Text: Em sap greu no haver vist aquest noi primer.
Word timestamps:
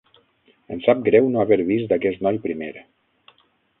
Em 0.75 0.79
sap 0.85 1.03
greu 1.09 1.29
no 1.35 1.43
haver 1.43 1.59
vist 1.67 1.93
aquest 1.99 2.25
noi 2.29 2.41
primer. 2.47 2.71